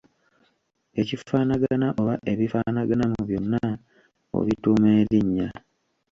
Ekifaanagana 1.01 1.87
oba 1.99 2.15
ebifaanagana 2.31 3.05
mu 3.13 3.21
byonna 3.27 3.61
obituuma 4.37 4.87
erinnya. 5.01 5.47